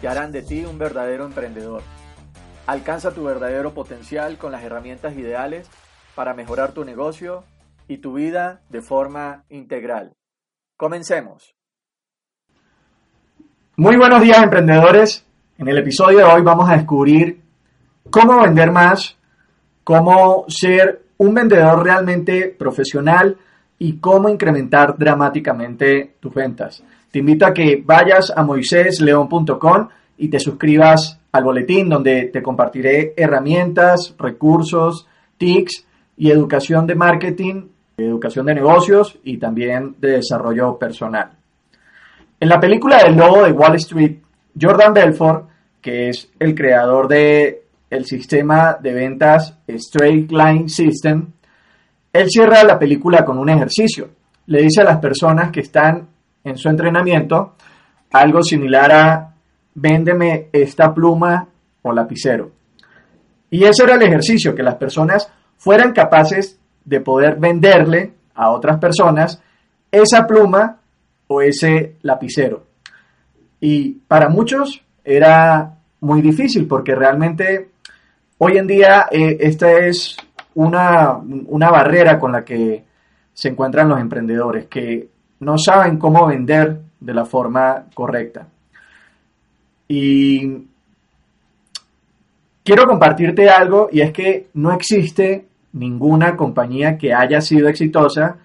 que 0.00 0.08
harán 0.08 0.32
de 0.32 0.42
ti 0.42 0.64
un 0.64 0.78
verdadero 0.78 1.24
emprendedor. 1.24 1.82
Alcanza 2.66 3.12
tu 3.12 3.24
verdadero 3.24 3.72
potencial 3.74 4.36
con 4.38 4.52
las 4.52 4.62
herramientas 4.62 5.16
ideales 5.16 5.68
para 6.14 6.34
mejorar 6.34 6.72
tu 6.72 6.84
negocio 6.84 7.44
y 7.88 7.98
tu 7.98 8.14
vida 8.14 8.60
de 8.68 8.82
forma 8.82 9.44
integral. 9.48 10.12
Comencemos. 10.76 11.54
Muy 13.76 13.96
buenos 13.96 14.22
días 14.22 14.42
emprendedores. 14.42 15.24
En 15.56 15.68
el 15.68 15.78
episodio 15.78 16.18
de 16.18 16.24
hoy 16.24 16.42
vamos 16.42 16.68
a 16.68 16.76
descubrir 16.76 17.40
cómo 18.10 18.42
vender 18.42 18.70
más, 18.70 19.16
cómo 19.82 20.44
ser 20.48 21.02
un 21.16 21.34
vendedor 21.34 21.82
realmente 21.82 22.54
profesional 22.56 23.36
y 23.78 23.98
cómo 23.98 24.28
incrementar 24.28 24.96
dramáticamente 24.98 26.16
tus 26.20 26.34
ventas. 26.34 26.82
Te 27.10 27.20
invito 27.20 27.46
a 27.46 27.54
que 27.54 27.82
vayas 27.84 28.32
a 28.34 28.42
moisésleón.com 28.42 29.88
y 30.18 30.28
te 30.28 30.38
suscribas 30.38 31.18
al 31.32 31.44
boletín 31.44 31.88
donde 31.88 32.24
te 32.32 32.42
compartiré 32.42 33.14
herramientas, 33.16 34.14
recursos, 34.18 35.06
tics 35.36 35.86
y 36.16 36.30
educación 36.30 36.86
de 36.86 36.94
marketing, 36.94 37.68
educación 37.96 38.46
de 38.46 38.54
negocios 38.54 39.18
y 39.24 39.38
también 39.38 39.96
de 39.98 40.12
desarrollo 40.12 40.78
personal. 40.78 41.30
En 42.40 42.48
la 42.48 42.60
película 42.60 43.02
del 43.02 43.16
lobo 43.16 43.42
de 43.42 43.52
Wall 43.52 43.76
Street, 43.76 44.18
Jordan 44.60 44.92
Belfort, 44.92 45.48
que 45.80 46.10
es 46.10 46.30
el 46.38 46.54
creador 46.54 47.08
de 47.08 47.62
el 47.90 48.04
sistema 48.04 48.76
de 48.80 48.92
ventas 48.92 49.56
Straight 49.66 50.30
Line 50.30 50.68
System, 50.68 51.26
él 52.12 52.28
cierra 52.28 52.64
la 52.64 52.78
película 52.78 53.24
con 53.24 53.38
un 53.38 53.48
ejercicio. 53.48 54.10
Le 54.46 54.62
dice 54.62 54.82
a 54.82 54.84
las 54.84 54.98
personas 54.98 55.50
que 55.50 55.60
están 55.60 56.08
en 56.44 56.56
su 56.56 56.68
entrenamiento 56.68 57.54
algo 58.12 58.42
similar 58.42 58.92
a 58.92 59.34
véndeme 59.74 60.48
esta 60.52 60.92
pluma 60.92 61.46
o 61.82 61.92
lapicero. 61.92 62.50
Y 63.50 63.64
ese 63.64 63.84
era 63.84 63.94
el 63.94 64.02
ejercicio, 64.02 64.54
que 64.54 64.62
las 64.62 64.74
personas 64.76 65.32
fueran 65.56 65.92
capaces 65.92 66.58
de 66.84 67.00
poder 67.00 67.36
venderle 67.38 68.12
a 68.34 68.50
otras 68.50 68.78
personas 68.78 69.42
esa 69.90 70.26
pluma 70.26 70.78
o 71.28 71.42
ese 71.42 71.96
lapicero. 72.02 72.64
Y 73.60 73.92
para 74.06 74.28
muchos 74.28 74.82
era 75.04 75.74
muy 76.00 76.22
difícil 76.22 76.66
porque 76.66 76.94
realmente 76.94 77.70
hoy 78.38 78.58
en 78.58 78.66
día 78.66 79.06
eh, 79.10 79.36
esta 79.40 79.70
es 79.72 80.16
una, 80.54 81.16
una 81.16 81.70
barrera 81.70 82.18
con 82.18 82.32
la 82.32 82.44
que 82.44 82.84
se 83.32 83.48
encuentran 83.48 83.88
los 83.88 84.00
emprendedores, 84.00 84.66
que 84.66 85.08
no 85.40 85.58
saben 85.58 85.98
cómo 85.98 86.26
vender 86.26 86.80
de 87.00 87.14
la 87.14 87.24
forma 87.24 87.84
correcta. 87.94 88.46
Y 89.86 90.66
quiero 92.62 92.86
compartirte 92.86 93.48
algo 93.48 93.88
y 93.90 94.00
es 94.00 94.12
que 94.12 94.48
no 94.54 94.72
existe 94.72 95.46
ninguna 95.72 96.36
compañía 96.36 96.98
que 96.98 97.14
haya 97.14 97.40
sido 97.40 97.68
exitosa 97.68 98.36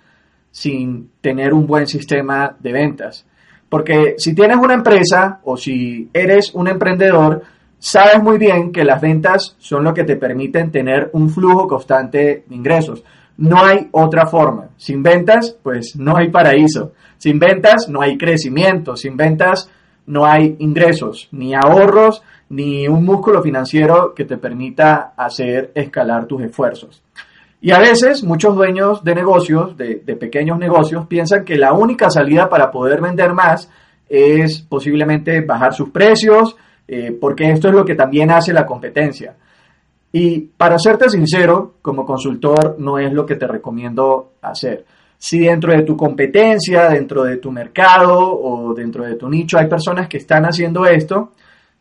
sin 0.51 1.09
tener 1.19 1.53
un 1.53 1.65
buen 1.65 1.87
sistema 1.87 2.55
de 2.59 2.71
ventas. 2.71 3.25
Porque 3.69 4.15
si 4.17 4.35
tienes 4.35 4.57
una 4.57 4.75
empresa 4.75 5.39
o 5.43 5.57
si 5.57 6.07
eres 6.13 6.53
un 6.53 6.67
emprendedor, 6.67 7.41
sabes 7.79 8.21
muy 8.21 8.37
bien 8.37 8.71
que 8.71 8.83
las 8.83 9.01
ventas 9.01 9.55
son 9.57 9.83
lo 9.83 9.93
que 9.93 10.03
te 10.03 10.15
permiten 10.15 10.71
tener 10.71 11.09
un 11.13 11.29
flujo 11.29 11.67
constante 11.67 12.45
de 12.47 12.55
ingresos. 12.55 13.03
No 13.37 13.63
hay 13.63 13.89
otra 13.91 14.25
forma. 14.27 14.69
Sin 14.77 15.01
ventas, 15.01 15.57
pues 15.63 15.95
no 15.95 16.17
hay 16.17 16.29
paraíso. 16.29 16.93
Sin 17.17 17.39
ventas 17.39 17.89
no 17.89 18.01
hay 18.01 18.17
crecimiento, 18.17 18.95
sin 18.95 19.17
ventas 19.17 19.69
no 20.05 20.25
hay 20.25 20.55
ingresos, 20.59 21.29
ni 21.31 21.55
ahorros, 21.55 22.21
ni 22.49 22.87
un 22.87 23.05
músculo 23.05 23.41
financiero 23.41 24.13
que 24.13 24.25
te 24.25 24.37
permita 24.37 25.13
hacer 25.15 25.71
escalar 25.75 26.25
tus 26.25 26.43
esfuerzos. 26.43 27.01
Y 27.61 27.71
a 27.71 27.79
veces 27.79 28.23
muchos 28.23 28.55
dueños 28.55 29.03
de 29.03 29.15
negocios, 29.15 29.77
de, 29.77 29.95
pequeños 30.19 30.59
negocios, 30.59 31.07
piensan 31.07 31.45
que 31.45 31.55
la 31.55 31.71
única 31.73 32.09
salida 32.09 32.49
para 32.49 32.69
poder 32.69 32.99
vender 32.99 33.33
más 33.33 33.69
es 34.09 34.61
posiblemente 34.61 35.39
bajar 35.41 35.73
sus 35.73 35.89
precios, 35.89 36.57
eh, 36.87 37.17
porque 37.19 37.49
esto 37.49 37.69
es 37.69 37.73
lo 37.73 37.85
que 37.85 37.95
también 37.95 38.31
hace 38.31 38.51
la 38.51 38.65
competencia. 38.65 39.37
Y 40.15 40.41
para 40.41 40.77
serte 40.77 41.09
sincero, 41.09 41.73
como 41.81 42.05
consultor, 42.05 42.75
no 42.77 42.99
es 42.99 43.11
lo 43.11 43.25
que 43.25 43.35
te 43.35 43.47
recomiendo 43.47 44.33
hacer. 44.43 44.85
Si 45.17 45.39
dentro 45.39 45.73
de 45.73 45.81
tu 45.81 45.97
competencia, 45.97 46.87
dentro 46.89 47.23
de 47.23 47.37
tu 47.37 47.51
mercado 47.51 48.19
o 48.19 48.75
dentro 48.75 49.05
de 49.05 49.15
tu 49.15 49.27
nicho 49.27 49.57
hay 49.57 49.67
personas 49.67 50.07
que 50.07 50.17
están 50.17 50.45
haciendo 50.45 50.85
esto, 50.85 51.31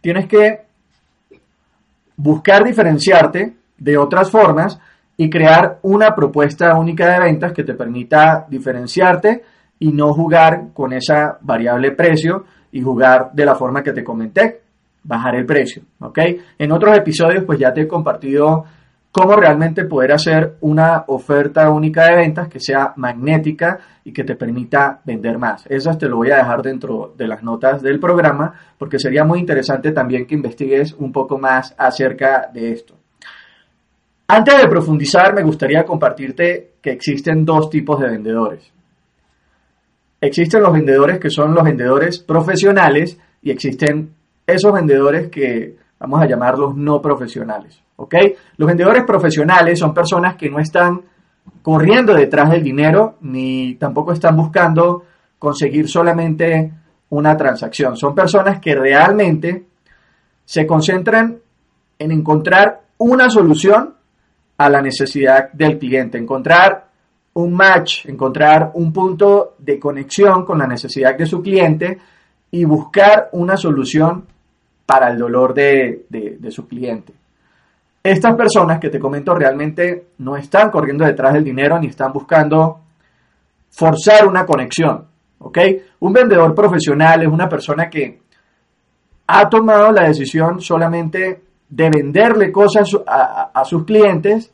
tienes 0.01 0.27
que 0.27 0.61
buscar 2.17 2.65
diferenciarte 2.65 3.53
de 3.77 3.99
otras 3.99 4.31
formas 4.31 4.81
y 5.17 5.29
crear 5.29 5.81
una 5.83 6.15
propuesta 6.15 6.75
única 6.79 7.13
de 7.13 7.21
ventas 7.21 7.53
que 7.53 7.65
te 7.65 7.75
permita 7.75 8.47
diferenciarte 8.49 9.43
y 9.79 9.93
no 9.93 10.15
jugar 10.15 10.69
con 10.73 10.95
esa 10.95 11.37
variable 11.43 11.91
precio 11.91 12.47
y 12.71 12.81
jugar 12.81 13.31
de 13.35 13.45
la 13.45 13.57
forma 13.57 13.83
que 13.83 13.93
te 13.93 14.03
comenté, 14.03 14.63
bajar 15.05 15.35
el 15.37 15.47
precio, 15.47 15.83
¿ok? 16.01 16.19
En 16.59 16.73
otros 16.73 16.97
episodios 16.97 17.45
pues 17.45 17.59
ya 17.59 17.73
te 17.73 17.83
he 17.83 17.89
compartido 17.89 18.65
cómo 19.13 19.37
realmente 19.37 19.85
poder 19.85 20.13
hacer 20.13 20.57
una 20.63 21.05
oferta 21.07 21.71
única 21.71 22.07
de 22.07 22.17
ventas 22.17 22.49
que 22.49 22.59
sea 22.59 22.95
magnética 22.97 23.79
y 24.05 24.13
que 24.13 24.25
te 24.25 24.37
permita 24.37 25.01
vender 25.05 25.39
más. 25.39 25.67
Eso 25.69 25.97
te 25.99 26.09
lo 26.09 26.17
voy 26.17 26.31
a 26.31 26.39
dejar 26.39 26.63
dentro 26.63 27.15
de 27.17 27.29
las 27.29 27.43
notas 27.43 27.83
del 27.83 28.01
programa 28.01 28.55
porque 28.79 28.99
sería 28.99 29.25
muy 29.25 29.39
interesante 29.39 29.93
también 29.93 30.27
que 30.27 30.35
investigues 30.35 30.95
un 30.95 31.13
poco 31.13 31.39
más 31.39 31.75
acerca 31.77 32.49
de 32.53 32.73
esto. 32.73 32.97
Antes 34.29 34.63
de 34.63 34.69
profundizar, 34.69 35.35
me 35.35 35.43
gustaría 35.43 35.85
compartirte 35.85 36.73
que 36.81 36.91
existen 36.91 37.45
dos 37.45 37.69
tipos 37.69 38.01
de 38.01 38.09
vendedores. 38.09 38.73
Existen 40.23 40.63
los 40.63 40.73
vendedores 40.73 41.19
que 41.19 41.29
son 41.29 41.53
los 41.53 41.65
vendedores 41.65 42.21
profesionales 42.21 43.19
y 43.43 43.51
existen 43.51 44.15
esos 44.55 44.73
vendedores 44.73 45.29
que 45.29 45.77
vamos 45.99 46.21
a 46.21 46.27
llamarlos 46.27 46.77
no 46.77 47.01
profesionales. 47.01 47.81
¿ok? 47.97 48.15
Los 48.57 48.67
vendedores 48.67 49.05
profesionales 49.05 49.79
son 49.79 49.95
personas 49.95 50.37
que 50.37 50.51
no 50.51 50.59
están 50.59 51.03
corriendo 51.63 52.15
detrás 52.15 52.51
del 52.51 52.63
dinero 52.63 53.17
ni 53.21 53.75
tampoco 53.77 54.13
están 54.13 54.37
buscando 54.37 55.05
conseguir 55.39 55.89
solamente 55.89 56.73
una 57.11 57.37
transacción. 57.37 57.97
Son 57.97 58.15
personas 58.15 58.61
que 58.61 58.75
realmente 58.75 59.67
se 60.45 60.67
concentran 60.67 61.39
en 61.99 62.11
encontrar 62.11 62.83
una 62.99 63.29
solución 63.31 63.95
a 64.59 64.69
la 64.69 64.81
necesidad 64.81 65.53
del 65.53 65.79
cliente, 65.79 66.19
encontrar 66.19 66.87
un 67.35 67.53
match, 67.53 68.07
encontrar 68.07 68.73
un 68.75 68.93
punto 68.93 69.55
de 69.59 69.79
conexión 69.79 70.45
con 70.45 70.59
la 70.59 70.67
necesidad 70.67 71.17
de 71.17 71.27
su 71.27 71.41
cliente 71.43 71.99
y 72.51 72.65
buscar 72.65 73.31
una 73.33 73.57
solución 73.57 74.27
para 74.93 75.11
el 75.11 75.19
dolor 75.19 75.55
de, 75.55 76.05
de 76.11 76.51
su 76.51 76.69
cliente. 76.69 77.15
Estas 78.03 78.35
personas 78.35 78.79
que 78.79 78.91
te 78.91 78.99
comento 78.99 79.35
realmente 79.35 80.09
no 80.19 80.37
están 80.37 80.71
corriendo 80.71 81.05
detrás 81.07 81.33
del 81.33 81.45
dinero 81.45 81.79
ni 81.79 81.87
están 81.87 82.13
buscando 82.13 82.81
forzar 83.71 84.27
una 84.27 84.45
conexión. 84.45 85.07
¿Ok? 85.39 85.59
Un 86.01 86.13
vendedor 86.13 86.55
profesional 86.55 87.23
es 87.23 87.29
una 87.29 87.49
persona 87.49 87.89
que 87.89 88.21
ha 89.27 89.49
tomado 89.49 89.91
la 89.91 90.09
decisión 90.09 90.61
solamente 90.61 91.43
de 91.69 91.91
venderle 91.91 92.53
cosas 92.53 92.89
a, 93.07 93.65
sus 93.65 93.85
clientes 93.85 94.53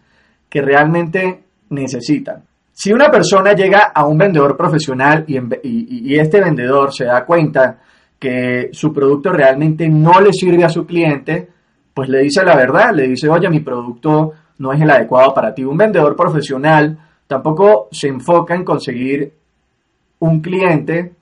que 0.49 0.62
realmente 0.62 1.43
necesitan. 1.70 2.44
Si 2.73 2.93
una 2.93 3.11
persona 3.11 3.55
llega 3.55 3.91
a 3.93 4.06
un 4.06 4.17
vendedor 4.17 4.56
profesional 4.56 5.25
y, 5.26 6.17
este 6.17 6.41
vendedor 6.41 6.94
se 6.94 7.06
da 7.06 7.25
cuenta 7.25 7.81
que 8.19 8.70
su 8.73 8.93
producto 8.93 9.32
realmente 9.32 9.88
no 9.88 10.20
le 10.20 10.32
sirve 10.32 10.65
a 10.65 10.69
su 10.69 10.85
cliente, 10.87 11.49
pues 11.94 12.09
le 12.09 12.20
dice 12.20 12.44
la 12.44 12.56
verdad, 12.56 12.93
le 12.94 13.09
dice, 13.09 13.29
oye, 13.29 13.49
mi 13.49 13.61
producto 13.61 14.32
no 14.59 14.73
es 14.73 14.81
el 14.81 14.91
adecuado 14.91 15.32
para 15.35 15.55
ti. 15.55 15.65
Un 15.65 15.76
vendedor 15.76 16.17
profesional 16.17 16.99
tampoco 17.26 17.88
se 17.93 18.09
enfoca 18.09 18.55
en 18.55 18.65
conseguir 18.65 19.32
un 20.20 20.41
cliente 20.41 21.12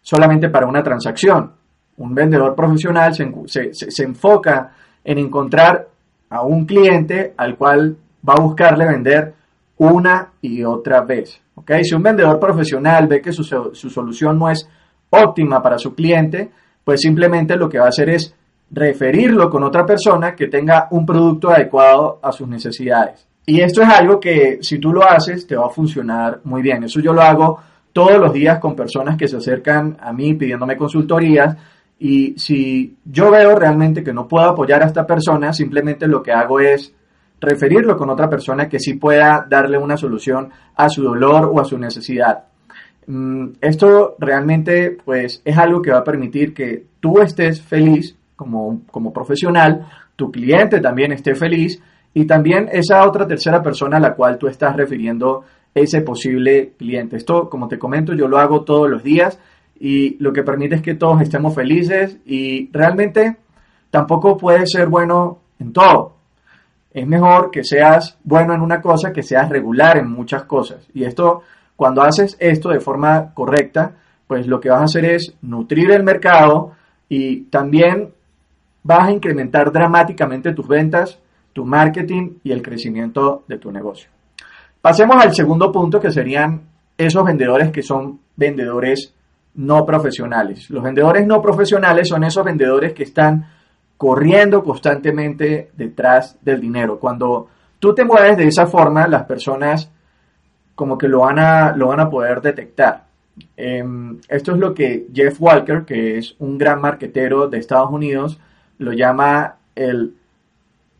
solamente 0.00 0.48
para 0.48 0.66
una 0.66 0.82
transacción. 0.82 1.52
Un 1.98 2.14
vendedor 2.14 2.54
profesional 2.54 3.14
se, 3.14 4.02
enfoca 4.02 4.72
en 5.04 5.18
encontrar 5.18 5.88
a 6.30 6.42
un 6.42 6.66
cliente 6.66 7.34
al 7.36 7.56
cual 7.56 7.96
va 8.26 8.34
a 8.34 8.40
buscarle 8.40 8.86
vender 8.86 9.34
una 9.78 10.32
y 10.40 10.64
otra 10.64 11.02
vez. 11.02 11.40
Si 11.82 11.94
un 11.94 12.02
vendedor 12.02 12.38
profesional 12.38 13.06
ve 13.06 13.20
que 13.20 13.32
su, 13.32 13.42
su 13.42 13.90
solución 13.90 14.38
no 14.38 14.50
es 14.50 14.68
óptima 15.10 15.62
para 15.62 15.78
su 15.78 15.94
cliente, 15.94 16.50
pues 16.84 17.00
simplemente 17.00 17.56
lo 17.56 17.68
que 17.68 17.78
va 17.78 17.86
a 17.86 17.90
hacer 17.90 18.10
es 18.10 18.34
referirlo 18.70 19.48
con 19.48 19.62
otra 19.62 19.86
persona 19.86 20.34
que 20.34 20.48
tenga 20.48 20.88
un 20.90 21.06
producto 21.06 21.50
adecuado 21.50 22.18
a 22.22 22.32
sus 22.32 22.48
necesidades. 22.48 23.26
Y 23.46 23.60
esto 23.60 23.82
es 23.82 23.88
algo 23.88 24.18
que 24.18 24.58
si 24.60 24.78
tú 24.78 24.92
lo 24.92 25.08
haces 25.08 25.46
te 25.46 25.56
va 25.56 25.66
a 25.66 25.70
funcionar 25.70 26.40
muy 26.44 26.62
bien. 26.62 26.82
Eso 26.84 27.00
yo 27.00 27.12
lo 27.12 27.22
hago 27.22 27.60
todos 27.92 28.18
los 28.18 28.32
días 28.32 28.58
con 28.58 28.74
personas 28.74 29.16
que 29.16 29.28
se 29.28 29.36
acercan 29.36 29.96
a 30.00 30.12
mí 30.12 30.34
pidiéndome 30.34 30.76
consultorías 30.76 31.56
y 31.98 32.34
si 32.38 32.98
yo 33.04 33.30
veo 33.30 33.54
realmente 33.54 34.04
que 34.04 34.12
no 34.12 34.28
puedo 34.28 34.46
apoyar 34.46 34.82
a 34.82 34.86
esta 34.86 35.06
persona, 35.06 35.52
simplemente 35.52 36.06
lo 36.06 36.22
que 36.22 36.32
hago 36.32 36.60
es 36.60 36.92
referirlo 37.40 37.96
con 37.96 38.10
otra 38.10 38.28
persona 38.28 38.68
que 38.68 38.80
sí 38.80 38.94
pueda 38.94 39.46
darle 39.48 39.78
una 39.78 39.96
solución 39.96 40.50
a 40.74 40.88
su 40.88 41.02
dolor 41.02 41.50
o 41.52 41.60
a 41.60 41.64
su 41.64 41.78
necesidad. 41.78 42.44
Mm, 43.06 43.48
esto 43.60 44.16
realmente 44.18 44.96
pues 45.04 45.40
es 45.44 45.56
algo 45.56 45.80
que 45.80 45.92
va 45.92 45.98
a 45.98 46.04
permitir 46.04 46.52
que 46.52 46.86
tú 47.00 47.20
estés 47.20 47.62
feliz 47.62 48.16
como, 48.34 48.82
como 48.90 49.12
profesional, 49.12 49.86
tu 50.16 50.30
cliente 50.30 50.80
también 50.80 51.12
esté 51.12 51.34
feliz 51.34 51.80
y 52.14 52.24
también 52.24 52.68
esa 52.72 53.06
otra 53.06 53.26
tercera 53.26 53.62
persona 53.62 53.98
a 53.98 54.00
la 54.00 54.14
cual 54.14 54.38
tú 54.38 54.48
estás 54.48 54.74
refiriendo 54.74 55.44
ese 55.74 56.00
posible 56.00 56.72
cliente. 56.78 57.16
Esto, 57.16 57.50
como 57.50 57.68
te 57.68 57.78
comento, 57.78 58.14
yo 58.14 58.26
lo 58.26 58.38
hago 58.38 58.64
todos 58.64 58.88
los 58.88 59.02
días 59.02 59.38
y 59.78 60.16
lo 60.22 60.32
que 60.32 60.42
permite 60.42 60.76
es 60.76 60.82
que 60.82 60.94
todos 60.94 61.20
estemos 61.20 61.54
felices 61.54 62.16
y 62.24 62.70
realmente 62.72 63.36
tampoco 63.90 64.38
puede 64.38 64.66
ser 64.66 64.88
bueno 64.88 65.38
en 65.58 65.72
todo. 65.72 66.16
Es 66.92 67.06
mejor 67.06 67.50
que 67.50 67.62
seas 67.62 68.18
bueno 68.24 68.54
en 68.54 68.62
una 68.62 68.80
cosa 68.80 69.12
que 69.12 69.22
seas 69.22 69.50
regular 69.50 69.98
en 69.98 70.10
muchas 70.10 70.44
cosas. 70.44 70.88
Y 70.94 71.04
esto, 71.04 71.42
cuando 71.76 72.02
haces 72.02 72.36
esto 72.40 72.70
de 72.70 72.80
forma 72.80 73.32
correcta, 73.34 73.92
pues 74.26 74.46
lo 74.46 74.58
que 74.58 74.70
vas 74.70 74.80
a 74.80 74.84
hacer 74.84 75.04
es 75.04 75.34
nutrir 75.42 75.90
el 75.92 76.02
mercado 76.02 76.72
y 77.08 77.42
también 77.44 78.12
vas 78.82 79.08
a 79.08 79.12
incrementar 79.12 79.70
dramáticamente 79.70 80.52
tus 80.52 80.66
ventas, 80.66 81.20
tu 81.52 81.64
marketing 81.64 82.38
y 82.42 82.52
el 82.52 82.62
crecimiento 82.62 83.44
de 83.46 83.58
tu 83.58 83.70
negocio. 83.70 84.10
Pasemos 84.80 85.22
al 85.22 85.34
segundo 85.34 85.70
punto 85.70 86.00
que 86.00 86.10
serían 86.10 86.62
esos 86.96 87.24
vendedores 87.24 87.70
que 87.70 87.82
son 87.82 88.20
vendedores 88.36 89.14
no 89.54 89.84
profesionales. 89.84 90.70
Los 90.70 90.82
vendedores 90.82 91.26
no 91.26 91.40
profesionales 91.42 92.08
son 92.08 92.24
esos 92.24 92.44
vendedores 92.44 92.92
que 92.92 93.02
están 93.02 93.46
corriendo 93.96 94.62
constantemente 94.62 95.70
detrás 95.76 96.38
del 96.42 96.60
dinero. 96.60 96.98
Cuando 96.98 97.48
tú 97.78 97.94
te 97.94 98.04
mueves 98.04 98.36
de 98.36 98.46
esa 98.46 98.66
forma, 98.66 99.08
las 99.08 99.24
personas 99.24 99.90
como 100.76 100.96
que 100.96 101.08
lo 101.08 101.20
van 101.20 101.40
a, 101.40 101.74
lo 101.74 101.88
van 101.88 101.98
a 101.98 102.08
poder 102.08 102.40
detectar. 102.40 103.06
Em, 103.56 104.20
esto 104.28 104.52
es 104.52 104.58
lo 104.58 104.72
que 104.72 105.06
Jeff 105.12 105.40
Walker, 105.40 105.84
que 105.84 106.18
es 106.18 106.36
un 106.38 106.56
gran 106.56 106.80
marquetero 106.80 107.48
de 107.48 107.58
Estados 107.58 107.90
Unidos, 107.90 108.38
lo 108.78 108.92
llama 108.92 109.56
el 109.74 110.14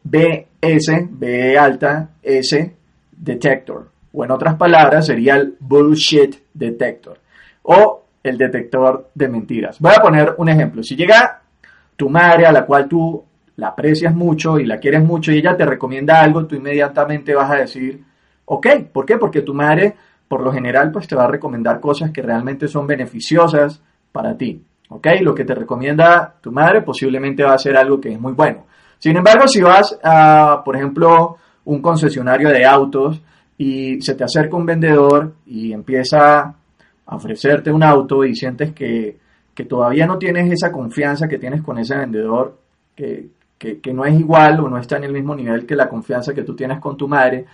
BS, 0.02 1.08
B 1.10 1.56
alta, 1.56 2.10
S 2.22 2.74
detector. 3.12 3.90
O 4.12 4.24
en 4.24 4.30
otras 4.30 4.56
palabras, 4.56 5.06
sería 5.06 5.36
el 5.36 5.56
bullshit 5.60 6.36
detector. 6.54 7.18
O 7.62 8.04
el 8.22 8.38
detector 8.38 9.10
de 9.14 9.28
mentiras. 9.28 9.78
Voy 9.78 9.92
a 9.96 10.02
poner 10.02 10.34
un 10.38 10.48
ejemplo. 10.48 10.82
Si 10.82 10.96
llega 10.96 11.42
tu 11.96 12.08
madre 12.08 12.46
a 12.46 12.52
la 12.52 12.64
cual 12.64 12.88
tú 12.88 13.24
la 13.56 13.68
aprecias 13.68 14.14
mucho 14.14 14.58
y 14.58 14.66
la 14.66 14.78
quieres 14.78 15.02
mucho 15.02 15.32
y 15.32 15.38
ella 15.38 15.56
te 15.56 15.64
recomienda 15.64 16.20
algo, 16.20 16.46
tú 16.46 16.56
inmediatamente 16.56 17.34
vas 17.34 17.50
a 17.50 17.56
decir, 17.56 18.02
ok, 18.46 18.66
¿por 18.92 19.04
qué? 19.04 19.18
Porque 19.18 19.42
tu 19.42 19.54
madre, 19.54 19.94
por 20.26 20.40
lo 20.40 20.52
general, 20.52 20.90
pues 20.90 21.06
te 21.06 21.14
va 21.14 21.24
a 21.24 21.30
recomendar 21.30 21.80
cosas 21.80 22.10
que 22.10 22.22
realmente 22.22 22.66
son 22.66 22.86
beneficiosas 22.86 23.82
para 24.10 24.36
ti. 24.36 24.62
¿Ok? 24.88 25.08
Lo 25.20 25.34
que 25.34 25.44
te 25.44 25.54
recomienda 25.54 26.36
tu 26.40 26.52
madre 26.52 26.82
posiblemente 26.82 27.42
va 27.42 27.54
a 27.54 27.58
ser 27.58 27.76
algo 27.76 28.00
que 28.00 28.12
es 28.12 28.20
muy 28.20 28.32
bueno. 28.32 28.66
Sin 28.98 29.16
embargo, 29.16 29.46
si 29.46 29.60
vas 29.60 29.98
a, 30.02 30.62
por 30.64 30.76
ejemplo, 30.76 31.36
un 31.64 31.82
concesionario 31.82 32.48
de 32.48 32.64
autos 32.64 33.20
y 33.58 34.00
se 34.00 34.14
te 34.14 34.24
acerca 34.24 34.56
un 34.56 34.66
vendedor 34.66 35.34
y 35.46 35.72
empieza 35.72 36.54
a 37.06 37.16
ofrecerte 37.16 37.70
un 37.70 37.82
auto 37.82 38.24
y 38.24 38.34
sientes 38.34 38.72
que, 38.72 39.18
todavía 39.68 40.06
no 40.06 40.18
tienes 40.18 40.52
esa 40.52 40.70
confianza 40.70 41.28
que 41.28 41.38
tienes 41.38 41.62
con 41.62 41.78
ese 41.78 41.96
vendedor, 41.96 42.58
que, 42.94 43.28
que, 43.58 43.92
no 43.92 44.04
es 44.04 44.18
igual 44.18 44.60
o 44.60 44.68
no 44.68 44.78
está 44.78 44.98
en 44.98 45.04
el 45.04 45.12
mismo 45.12 45.34
nivel 45.34 45.64
que 45.64 45.74
la 45.74 45.88
confianza 45.88 46.34
que 46.34 46.42
tú 46.42 46.54
tienes 46.54 46.78
con 46.78 46.96
tu 46.96 47.08
madre, 47.08 47.46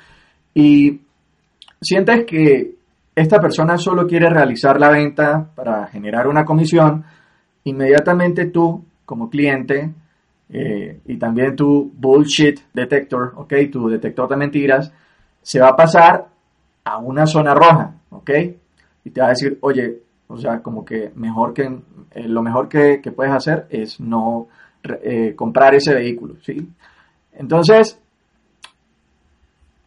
y 0.55 1.01
sientes 1.81 2.25
que 2.27 2.75
esta 3.15 3.39
persona 3.41 3.77
solo 3.77 4.07
quiere 4.07 4.29
realizar 4.29 4.81
la 4.81 4.91
venta 4.91 5.51
para 5.55 5.87
generar 5.87 6.27
una 6.27 6.45
comisión, 6.45 7.05
inmediatamente 7.65 8.47
tú, 8.47 8.85
como 9.05 9.29
cliente, 9.29 9.93
eh, 10.49 11.01
y 11.07 11.17
también 11.17 11.57
tu 11.57 11.91
bullshit 11.95 12.61
detector, 12.73 13.33
¿ok? 13.37 13.55
Tu 13.71 13.89
detector 13.89 14.29
de 14.29 14.37
mentiras, 14.37 14.93
se 15.41 15.61
va 15.61 15.69
a 15.69 15.77
pasar 15.77 16.27
a 16.85 16.99
una 16.99 17.27
zona 17.27 17.55
roja, 17.55 17.95
¿ok? 18.11 18.31
Y 19.05 19.11
te 19.11 19.21
va 19.21 19.29
a 19.29 19.31
decir, 19.31 19.59
oye, 19.63 20.01
o 20.29 20.37
sea, 20.37 20.61
como 20.61 20.85
que 20.85 21.11
mejor 21.15 21.53
que, 21.53 21.65
eh, 22.13 22.29
lo 22.29 22.43
mejor 22.43 22.69
que, 22.69 23.01
puedes 23.15 23.33
hacer 23.33 23.67
es 23.71 24.01
no 24.01 24.49
eh, 24.83 25.35
comprar 25.35 25.75
ese 25.75 25.95
vehículo, 25.95 26.37
¿sí? 26.43 26.69
Entonces, 27.35 27.99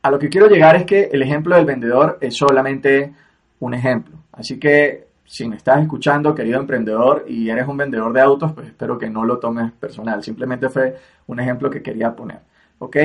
a 0.06 0.12
lo 0.12 0.20
que 0.20 0.30
quiero 0.30 0.48
llegar 0.48 0.76
es 0.76 0.86
que 0.86 1.10
el 1.12 1.24
ejemplo 1.24 1.56
del 1.56 1.66
vendedor 1.66 2.20
es 2.22 2.36
solamente 2.38 3.12
un 3.60 3.74
ejemplo. 3.74 4.16
Así 4.34 4.60
que 4.60 5.08
si 5.26 5.48
me 5.48 5.56
estás 5.56 5.82
escuchando, 5.82 6.36
querido 6.36 6.60
emprendedor, 6.60 7.26
y 7.28 7.50
eres 7.50 7.68
un 7.68 7.76
vendedor 7.76 8.14
de 8.14 8.22
autos, 8.22 8.52
pues 8.54 8.68
espero 8.68 9.00
que 9.00 9.10
no 9.10 9.26
lo 9.26 9.40
tomes 9.40 9.72
personal. 9.72 10.24
Simplemente 10.24 10.70
fue 10.70 10.96
un 11.26 11.40
ejemplo 11.40 11.72
que 11.72 11.82
quería 11.82 12.16
poner. 12.16 12.38
¿Ok? 12.78 12.98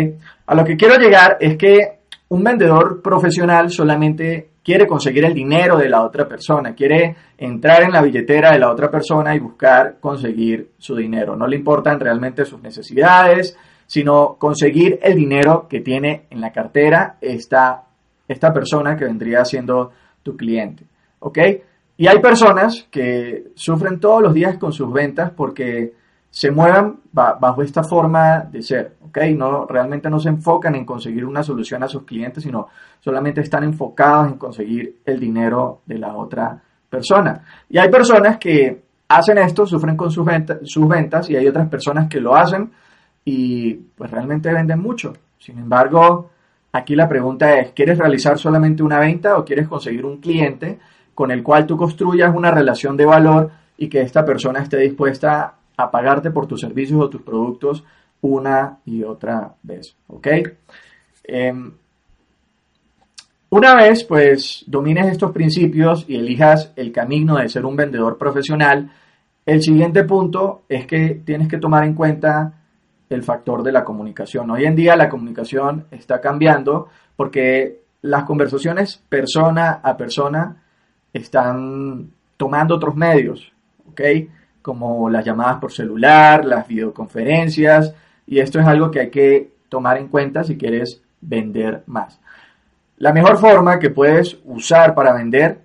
A 0.47 0.55
lo 0.55 0.63
que 0.63 0.77
quiero 0.77 0.99
llegar 0.99 1.39
es 1.41 1.57
que 1.57 2.01
un 2.29 2.45
vendedor 2.45 3.01
profesional 3.01 3.71
solamente 3.71 4.51
quiere 4.63 4.87
conseguir 4.87 5.25
el 5.25 5.33
dinero 5.33 5.79
de 5.79 5.89
la 5.89 6.03
otra 6.03 6.29
persona, 6.29 6.75
quiere 6.75 7.17
entrar 7.39 7.83
en 7.83 7.93
la 7.93 8.03
billetera 8.03 8.53
de 8.53 8.59
la 8.59 8.71
otra 8.71 8.91
persona 8.91 9.35
y 9.35 9.39
buscar 9.39 9.97
conseguir 10.01 10.73
su 10.77 10.95
dinero. 10.95 11.35
No 11.35 11.47
le 11.47 11.57
importan 11.57 11.99
realmente 11.99 12.45
sus 12.45 12.61
necesidades, 12.61 13.57
sino 13.91 14.37
conseguir 14.39 15.01
el 15.03 15.17
dinero 15.17 15.67
que 15.69 15.81
tiene 15.81 16.29
en 16.31 16.41
la 16.41 16.53
cartera 16.53 17.17
esta, 17.21 17.83
esta 18.29 18.53
persona 18.53 18.95
que 18.95 19.05
vendría 19.05 19.45
siendo 19.45 19.91
tu 20.23 20.37
cliente. 20.37 20.85
¿Ok? 21.19 21.39
Y 21.97 22.07
hay 22.07 22.21
personas 22.21 22.87
que 22.89 23.49
sufren 23.57 23.99
todos 23.99 24.23
los 24.23 24.33
días 24.33 24.59
con 24.59 24.73
sus 24.73 24.93
ventas 24.93 25.33
porque 25.33 25.93
se 26.31 26.53
muevan 26.53 27.01
bajo 27.11 27.63
esta 27.63 27.83
forma 27.83 28.43
de 28.43 28.63
ser, 28.63 28.95
¿ok? 29.09 29.19
No, 29.37 29.67
realmente 29.67 30.09
no 30.09 30.21
se 30.21 30.29
enfocan 30.29 30.77
en 30.77 30.85
conseguir 30.85 31.25
una 31.25 31.43
solución 31.43 31.83
a 31.83 31.89
sus 31.89 32.05
clientes, 32.05 32.45
sino 32.45 32.69
solamente 33.01 33.41
están 33.41 33.65
enfocados 33.65 34.29
en 34.29 34.39
conseguir 34.39 35.01
el 35.05 35.19
dinero 35.19 35.81
de 35.85 35.99
la 35.99 36.15
otra 36.15 36.63
persona. 36.89 37.43
Y 37.69 37.79
hay 37.79 37.91
personas 37.91 38.39
que 38.39 38.85
hacen 39.09 39.39
esto, 39.39 39.67
sufren 39.67 39.97
con 39.97 40.13
sus, 40.13 40.25
ventas, 40.25 40.59
sus 40.63 40.87
ventas, 40.87 41.29
y 41.29 41.35
hay 41.35 41.49
otras 41.49 41.69
personas 41.69 42.09
que 42.09 42.21
lo 42.21 42.37
hacen 42.37 42.71
y 43.25 43.75
pues 43.75 44.11
realmente 44.11 44.53
venden 44.53 44.81
mucho. 44.81 45.13
Sin 45.39 45.59
embargo, 45.59 46.31
aquí 46.73 46.95
la 46.95 47.09
pregunta 47.09 47.59
es, 47.59 47.73
¿quieres 47.73 47.99
realizar 47.99 48.39
solamente 48.39 48.83
una 48.83 48.99
venta 48.99 49.39
o 49.39 49.45
quieres 49.45 49.69
conseguir 49.69 50.05
un 50.05 50.19
cliente? 50.19 50.79
con 51.21 51.31
el 51.31 51.43
cual 51.43 51.67
tú 51.67 51.77
construyas 51.77 52.35
una 52.35 52.51
relación 52.51 52.97
de 52.97 53.05
valor 53.05 53.51
y 53.77 53.89
que 53.91 54.01
esta 54.01 54.25
persona 54.25 54.63
esté 54.63 54.79
dispuesta 54.79 55.53
a 55.77 55.91
pagarte 55.91 56.31
por 56.31 56.47
tus 56.47 56.63
servicios 56.63 56.99
o 56.99 57.11
tus 57.11 57.21
productos 57.21 57.85
una 58.23 58.79
y 58.87 59.03
otra 59.03 59.55
vez. 59.63 59.95
¿Ok? 60.07 60.27
Em, 61.25 61.73
una 63.51 63.75
vez 63.75 64.05
pues 64.05 64.65
domines 64.67 65.09
estos 65.09 65.31
principios 65.33 66.07
y 66.09 66.17
elijas 66.17 66.73
el 66.75 66.91
camino 66.91 67.37
de 67.37 67.51
ser 67.51 67.67
un 67.67 67.77
vendedor 67.77 68.17
profesional, 68.17 68.91
el 69.45 69.63
siguiente 69.63 70.05
punto 70.05 70.63
es 70.71 70.87
que 70.87 71.21
tienes 71.23 71.49
que 71.49 71.59
tomar 71.59 71.85
en 71.85 71.93
cuenta 71.93 72.60
el 73.11 73.25
factor 73.25 73.63
de 73.63 73.73
la 73.73 73.85
comunicación. 73.85 74.51
Hoy 74.51 74.65
en 74.65 74.77
día 74.77 74.97
la 74.97 75.09
comunicación 75.09 75.87
está 75.91 76.21
cambiando 76.21 76.89
porque 77.17 77.83
las 78.03 78.25
conversaciones 78.25 79.03
persona 79.09 79.81
a 79.83 79.97
persona 79.97 80.63
están 81.13 82.11
tomando 82.37 82.77
otros 82.77 82.95
medios, 82.95 83.53
¿ok? 83.91 84.01
Como 84.63 85.11
las 85.11 85.25
llamadas 85.25 85.59
por 85.59 85.73
celular, 85.73 86.45
las 86.45 86.67
videoconferencias, 86.67 87.95
y 88.27 88.39
esto 88.39 88.61
es 88.61 88.67
algo 88.67 88.91
que 88.91 89.01
hay 89.01 89.11
que 89.11 89.53
tomar 89.69 89.99
en 89.99 90.09
cuenta 90.09 90.45
si 90.45 90.57
quieres 90.57 91.03
vender 91.21 91.83
más. 91.87 92.21
La 92.99 93.13
mejor 93.13 93.39
forma 93.39 93.79
que 93.79 93.91
puedes 93.91 94.39
usar 94.45 94.95
para 94.95 95.13
vender 95.13 95.61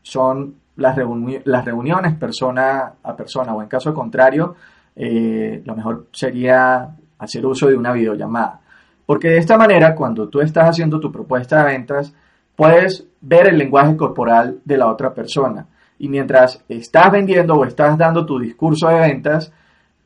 son 0.00 0.56
las, 0.76 0.96
las 1.44 1.64
reuniones 1.64 2.14
persona 2.14 2.94
a 3.02 3.16
persona, 3.16 3.54
o 3.54 3.62
en 3.62 3.68
caso 3.68 3.92
contrario, 3.92 4.56
eh, 4.96 5.62
lo 5.64 5.74
mejor 5.74 6.06
sería 6.12 6.90
hacer 7.18 7.46
uso 7.46 7.68
de 7.68 7.76
una 7.76 7.92
videollamada. 7.92 8.60
Porque 9.06 9.28
de 9.28 9.38
esta 9.38 9.56
manera, 9.56 9.94
cuando 9.94 10.28
tú 10.28 10.40
estás 10.40 10.68
haciendo 10.68 11.00
tu 11.00 11.10
propuesta 11.10 11.58
de 11.58 11.72
ventas, 11.72 12.14
puedes 12.56 13.06
ver 13.20 13.48
el 13.48 13.58
lenguaje 13.58 13.96
corporal 13.96 14.60
de 14.64 14.76
la 14.76 14.88
otra 14.88 15.12
persona. 15.14 15.66
Y 15.98 16.08
mientras 16.08 16.64
estás 16.68 17.10
vendiendo 17.12 17.54
o 17.54 17.64
estás 17.64 17.96
dando 17.96 18.26
tu 18.26 18.38
discurso 18.38 18.88
de 18.88 19.00
ventas, 19.00 19.52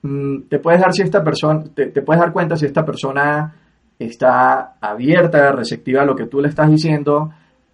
mm, 0.02 0.42
te 0.48 0.58
puedes 0.58 0.80
dar 0.80 0.92
si 0.92 1.02
esta 1.02 1.22
persona, 1.22 1.64
te, 1.74 1.88
puedes 2.02 2.20
dar 2.20 2.32
cuenta 2.32 2.56
si 2.56 2.66
esta 2.66 2.84
persona 2.84 3.54
está 3.98 4.74
abierta, 4.80 5.52
receptiva 5.52 6.02
a 6.02 6.04
lo 6.04 6.14
que 6.14 6.26
tú 6.26 6.40
le 6.40 6.48
estás 6.48 6.70
diciendo, 6.70 7.30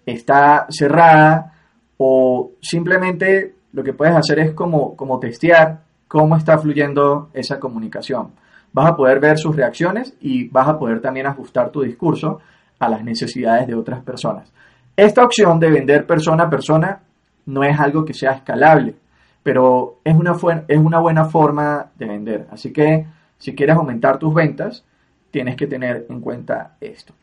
está 0.07 0.67
cerrada 0.69 1.53
o 1.97 2.53
simplemente 2.61 3.55
lo 3.73 3.83
que 3.83 3.93
puedes 3.93 4.15
hacer 4.15 4.39
es 4.39 4.53
como, 4.53 4.95
como 4.97 5.19
testear 5.19 5.81
cómo 6.13 6.37
está 6.37 6.59
fluyendo 6.59 7.31
esa 7.33 7.59
comunicación. 7.59 8.33
Vas 8.71 8.91
a 8.91 8.97
poder 8.97 9.19
ver 9.19 9.39
sus 9.39 9.57
reacciones 9.57 10.15
y 10.21 10.47
vas 10.49 10.69
a 10.69 10.79
poder 10.79 11.01
también 11.01 11.25
ajustar 11.25 11.71
tu 11.71 11.81
discurso 11.81 12.39
a 12.79 12.91
las 12.91 13.03
necesidades 13.03 13.67
de 13.67 13.75
otras 13.75 14.03
personas. 14.03 14.53
Esta 14.95 15.25
opción 15.25 15.59
de 15.59 15.71
vender 15.71 16.07
persona 16.07 16.45
a 16.45 16.51
persona 16.51 17.01
no 17.47 17.65
es 17.65 17.81
algo 17.81 18.05
que 18.05 18.13
sea 18.13 18.33
escalable, 18.33 18.95
pero 19.43 20.01
es 20.05 20.15
una, 20.15 20.37
es 20.69 20.79
una 20.79 20.99
buena 20.99 21.25
forma 21.25 21.87
de 21.97 22.07
vender. 22.07 22.47
Así 22.51 22.75
que 22.75 23.07
si 23.39 23.55
quieres 23.55 23.77
aumentar 23.77 24.19
tus 24.19 24.35
ventas, 24.35 24.85
tienes 25.31 25.57
que 25.57 25.67
tener 25.67 26.05
en 26.11 26.21
cuenta 26.21 26.73
esto. 26.79 27.15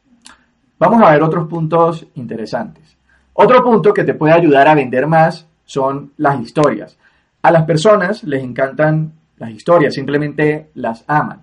Vamos 0.80 1.00
a 1.04 1.12
ver 1.12 1.22
otros 1.22 1.48
puntos 1.48 2.08
interesantes. 2.16 2.98
Otro 3.34 3.64
punto 3.64 3.94
que 3.94 4.04
te 4.04 4.16
puede 4.16 4.34
ayudar 4.34 4.68
a 4.68 4.74
vender 4.74 5.06
más 5.06 5.48
son 5.64 6.14
las 6.18 6.42
historias. 6.42 6.98
A 7.42 7.52
las 7.52 7.64
personas 7.64 8.24
les 8.24 8.44
encantan 8.44 9.14
las 9.38 9.52
historias, 9.52 9.94
simplemente 9.94 10.70
las 10.76 11.06
aman. 11.08 11.42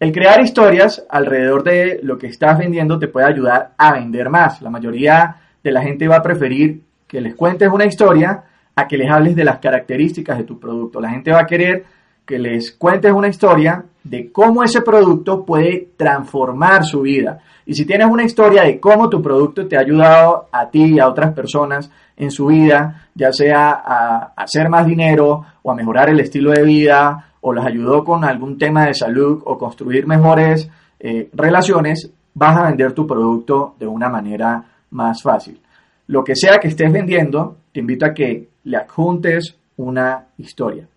El 0.00 0.12
crear 0.12 0.40
historias 0.40 1.04
alrededor 1.08 1.62
de 1.62 2.00
lo 2.02 2.18
que 2.18 2.28
estás 2.28 2.58
vendiendo 2.58 2.98
te 2.98 3.08
puede 3.08 3.26
ayudar 3.26 3.72
a 3.76 3.92
vender 3.92 4.30
más. 4.30 4.62
La 4.62 4.70
mayoría 4.70 5.36
de 5.62 5.72
la 5.72 5.82
gente 5.82 6.08
va 6.08 6.16
a 6.16 6.22
preferir 6.22 6.82
que 7.06 7.20
les 7.20 7.34
cuentes 7.34 7.68
una 7.68 7.84
historia 7.84 8.44
a 8.74 8.86
que 8.86 8.96
les 8.96 9.10
hables 9.10 9.34
de 9.34 9.44
las 9.44 9.58
características 9.58 10.38
de 10.38 10.44
tu 10.44 10.58
producto. 10.58 11.00
La 11.00 11.10
gente 11.10 11.32
va 11.32 11.40
a 11.40 11.46
querer 11.46 11.84
que 12.24 12.38
les 12.38 12.72
cuentes 12.72 13.12
una 13.12 13.28
historia 13.28 13.84
de 14.04 14.30
cómo 14.30 14.62
ese 14.62 14.82
producto 14.82 15.44
puede 15.44 15.88
transformar 15.96 16.84
su 16.84 17.00
vida. 17.00 17.40
Y 17.66 17.74
si 17.74 17.84
tienes 17.84 18.06
una 18.06 18.24
historia 18.24 18.62
de 18.62 18.78
cómo 18.78 19.08
tu 19.08 19.20
producto 19.20 19.66
te 19.66 19.76
ha 19.76 19.80
ayudado 19.80 20.48
a 20.52 20.70
ti 20.70 20.94
y 20.94 20.98
a 20.98 21.08
otras 21.08 21.32
personas 21.32 21.90
en 22.18 22.30
su 22.32 22.46
vida, 22.46 23.08
ya 23.14 23.32
sea 23.32 23.70
a 23.84 24.32
hacer 24.36 24.68
más 24.68 24.86
dinero 24.86 25.44
o 25.62 25.70
a 25.70 25.74
mejorar 25.74 26.10
el 26.10 26.20
estilo 26.20 26.50
de 26.50 26.64
vida 26.64 27.30
o 27.40 27.52
los 27.52 27.64
ayudó 27.64 28.04
con 28.04 28.24
algún 28.24 28.58
tema 28.58 28.86
de 28.86 28.94
salud 28.94 29.40
o 29.46 29.56
construir 29.56 30.06
mejores 30.06 30.68
eh, 30.98 31.30
relaciones, 31.32 32.12
vas 32.34 32.56
a 32.56 32.66
vender 32.66 32.92
tu 32.92 33.06
producto 33.06 33.76
de 33.78 33.86
una 33.86 34.08
manera 34.08 34.64
más 34.90 35.22
fácil. 35.22 35.60
Lo 36.08 36.24
que 36.24 36.34
sea 36.34 36.58
que 36.58 36.68
estés 36.68 36.92
vendiendo, 36.92 37.58
te 37.72 37.80
invito 37.80 38.04
a 38.04 38.12
que 38.12 38.48
le 38.64 38.76
adjuntes 38.76 39.56
una 39.76 40.26
historia. 40.38 40.88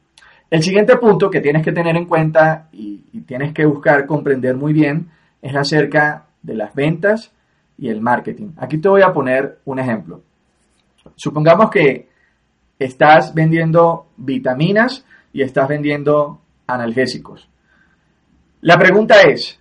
El 0.50 0.64
siguiente 0.64 0.98
punto 0.98 1.30
que 1.30 1.40
tienes 1.40 1.64
que 1.64 1.72
tener 1.72 1.96
en 1.96 2.08
cuenta 2.08 2.68
y, 2.72 3.04
y 3.14 3.22
tienes 3.22 3.54
que 3.54 3.66
buscar 3.66 4.08
comprender 4.08 4.56
muy 4.56 4.74
bien 4.74 5.10
es 5.42 5.56
acerca 5.56 6.26
de 6.42 6.56
las 6.56 6.74
ventas 6.74 7.32
y 7.78 7.90
el 7.90 8.02
marketing. 8.02 8.54
Aquí 8.58 8.80
te 8.80 8.90
voy 8.90 9.04
a 9.04 9.14
poner 9.14 9.60
un 9.66 9.80
ejemplo. 9.80 10.22
Supongamos 11.16 11.70
que 11.70 12.10
estás 12.80 13.34
vendiendo 13.34 14.08
vitaminas 14.18 15.06
y 15.34 15.42
estás 15.42 15.68
vendiendo 15.68 16.42
analgésicos. 16.68 17.50
La 18.62 18.78
pregunta 18.78 19.22
es, 19.22 19.60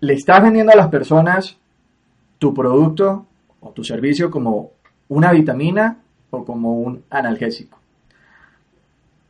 ¿le 0.00 0.14
estás 0.14 0.42
vendiendo 0.42 0.72
a 0.72 0.76
las 0.76 0.88
personas 0.88 1.58
tu 2.38 2.54
producto 2.54 3.26
o 3.60 3.70
tu 3.70 3.82
servicio 3.84 4.30
como 4.30 4.72
una 5.08 5.32
vitamina 5.32 5.98
o 6.30 6.44
como 6.44 6.80
un 6.80 7.04
analgésico? 7.10 7.78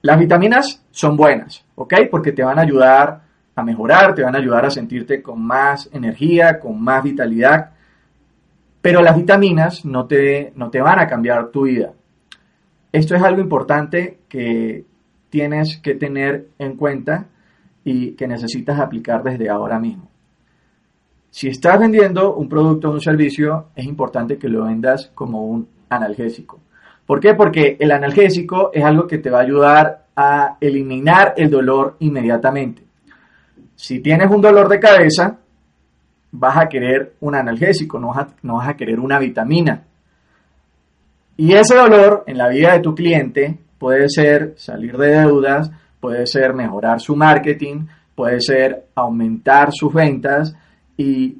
Las 0.02 0.18
vitaminas 0.18 0.84
son 0.90 1.16
buenas, 1.16 1.64
¿ok? 1.74 1.94
Porque 2.10 2.32
te 2.32 2.44
van 2.44 2.58
a 2.58 2.62
ayudar 2.62 3.22
a 3.54 3.62
mejorar, 3.62 4.14
te 4.14 4.22
van 4.22 4.34
a 4.36 4.38
ayudar 4.38 4.64
a 4.66 4.70
sentirte 4.70 5.20
con 5.20 5.42
más 5.42 5.88
energía, 5.92 6.60
con 6.60 6.80
más 6.80 7.02
vitalidad. 7.02 7.72
Pero 8.88 9.02
las 9.02 9.16
vitaminas 9.16 9.84
no 9.84 10.06
te, 10.06 10.54
no 10.56 10.70
te 10.70 10.80
van 10.80 10.98
a 10.98 11.06
cambiar 11.06 11.50
tu 11.50 11.64
vida. 11.64 11.92
Esto 12.90 13.14
es 13.14 13.22
algo 13.22 13.42
importante 13.42 14.20
que 14.30 14.86
tienes 15.28 15.76
que 15.82 15.94
tener 15.94 16.48
en 16.58 16.74
cuenta 16.74 17.26
y 17.84 18.12
que 18.12 18.26
necesitas 18.26 18.80
aplicar 18.80 19.22
desde 19.22 19.50
ahora 19.50 19.78
mismo. 19.78 20.08
Si 21.28 21.48
estás 21.48 21.78
vendiendo 21.78 22.34
un 22.34 22.48
producto 22.48 22.88
o 22.88 22.92
un 22.92 23.02
servicio, 23.02 23.66
es 23.76 23.84
importante 23.84 24.38
que 24.38 24.48
lo 24.48 24.64
vendas 24.64 25.12
como 25.14 25.44
un 25.44 25.68
analgésico. 25.90 26.58
¿Por 27.04 27.20
qué? 27.20 27.34
Porque 27.34 27.76
el 27.78 27.92
analgésico 27.92 28.70
es 28.72 28.84
algo 28.84 29.06
que 29.06 29.18
te 29.18 29.28
va 29.28 29.40
a 29.40 29.42
ayudar 29.42 30.06
a 30.16 30.56
eliminar 30.62 31.34
el 31.36 31.50
dolor 31.50 31.96
inmediatamente. 31.98 32.84
Si 33.74 34.00
tienes 34.00 34.30
un 34.30 34.40
dolor 34.40 34.66
de 34.70 34.80
cabeza, 34.80 35.40
vas 36.32 36.56
a 36.56 36.68
querer 36.68 37.14
un 37.20 37.34
analgésico, 37.34 37.98
no 37.98 38.08
vas 38.08 38.68
a, 38.68 38.76
querer 38.76 39.00
una 39.00 39.18
vitamina. 39.18 39.82
Y 41.36 41.52
ese 41.52 41.76
dolor 41.76 42.24
en 42.26 42.38
la 42.38 42.48
vida 42.48 42.72
de 42.72 42.80
tu 42.80 42.94
cliente 42.94 43.58
puede 43.78 44.08
ser 44.08 44.54
salir 44.56 44.96
de 44.96 45.20
deudas, 45.20 45.70
puede 46.00 46.26
ser 46.26 46.52
mejorar 46.54 47.00
su 47.00 47.16
marketing, 47.16 47.86
puede 48.14 48.40
ser 48.40 48.86
aumentar 48.94 49.70
sus 49.72 49.92
ventas 49.92 50.54
y 50.96 51.38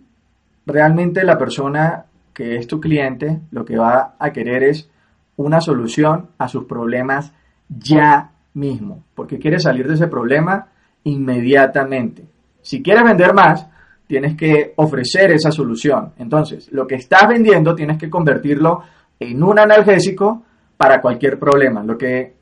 realmente 0.65 1.25
la 1.25 1.37
persona 1.37 2.05
que 2.33 2.57
es 2.57 2.69
tu 2.69 2.81
cliente 2.81 3.41
lo 3.51 3.65
que 3.65 3.77
va 3.77 4.15
a 4.19 4.33
querer 4.33 4.63
es 4.63 4.89
una 5.37 5.61
solución 5.61 6.29
a 6.39 6.49
sus 6.49 6.65
problemas 6.65 7.33
ya 7.69 8.31
mismo, 8.55 9.05
porque 9.15 9.39
quiere 9.39 9.59
salir 9.59 9.89
de 9.89 9.95
ese 9.95 10.07
problema 10.07 10.69
inmediatamente. 11.05 12.25
Si 12.63 12.83
quieres 12.83 13.05
vender 13.05 13.35
más, 13.35 13.67
tienes 14.09 14.37
que 14.37 14.73
ofrecer 14.77 15.31
esa 15.33 15.53
solución. 15.53 16.15
Entonces, 16.19 16.73
lo 16.73 16.87
que 16.87 16.97
estás 16.97 17.29
vendiendo 17.29 17.75
tienes 17.75 17.99
que 17.99 18.11
convertirlo 18.11 18.83
en 19.21 19.43
un 19.43 19.59
analgésico 19.59 20.43
para 20.77 21.01
cualquier 21.01 21.39
problema. 21.39 21.85
Lo 21.85 21.97
que, 21.99 22.35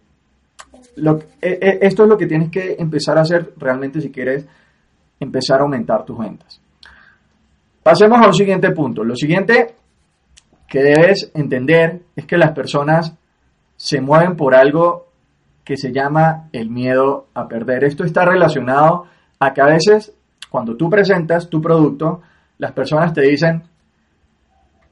lo, 0.96 1.18
e, 1.42 1.58
e, 1.60 1.78
esto 1.82 2.04
es 2.04 2.08
lo 2.08 2.16
que 2.16 2.26
tienes 2.26 2.50
que 2.50 2.76
empezar 2.78 3.18
a 3.18 3.22
hacer 3.22 3.52
realmente 3.56 4.00
si 4.00 4.10
quieres 4.10 4.46
empezar 5.18 5.58
a 5.60 5.64
aumentar 5.64 6.04
tus 6.04 6.16
ventas. 6.16 6.60
Pasemos 7.82 8.20
a 8.20 8.28
un 8.28 8.34
siguiente 8.34 8.70
punto. 8.70 9.02
Lo 9.02 9.16
siguiente 9.16 9.74
que 10.68 10.82
debes 10.82 11.30
entender 11.34 12.02
es 12.14 12.26
que 12.26 12.36
las 12.36 12.52
personas 12.52 13.14
se 13.76 14.00
mueven 14.00 14.36
por 14.36 14.54
algo 14.54 15.08
que 15.64 15.76
se 15.76 15.92
llama 15.92 16.48
el 16.52 16.70
miedo 16.70 17.26
a 17.34 17.48
perder. 17.48 17.82
Esto 17.82 18.04
está 18.04 18.24
relacionado 18.24 19.06
a 19.40 19.52
que 19.52 19.60
a 19.60 19.66
veces 19.66 20.15
cuando 20.56 20.74
tú 20.74 20.88
presentas 20.88 21.50
tu 21.50 21.60
producto, 21.60 22.22
las 22.56 22.72
personas 22.72 23.12
te 23.12 23.20
dicen, 23.20 23.62